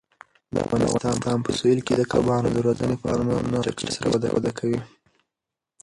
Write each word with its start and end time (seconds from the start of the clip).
د 0.53 0.55
افغانستان 0.65 1.35
په 1.45 1.51
سویل 1.57 1.79
کې 1.87 1.93
د 1.97 2.01
کبانو 2.13 2.63
روزنې 2.65 2.95
فارمونه 3.03 3.39
په 3.49 3.53
چټکۍ 3.65 3.87
سره 3.97 4.07
وده 4.35 4.51
کوي. 4.59 4.79